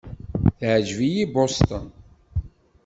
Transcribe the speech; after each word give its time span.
Teɛjeb-iyi 0.57 1.25
Boston. 1.33 1.85